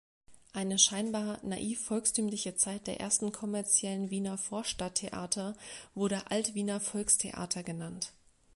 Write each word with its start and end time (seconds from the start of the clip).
Eine 0.53 0.79
scheinbar 0.79 1.37
naiv-volkstümliche 1.45 2.55
Zeit 2.55 2.87
der 2.87 2.99
ersten 2.99 3.31
kommerziellen 3.31 4.09
Wiener 4.09 4.35
Vorstadttheater 4.39 5.55
wurde 5.93 6.25
Alt-Wiener 6.31 6.79
Volkstheater 6.79 7.61
genannt. 7.61 8.11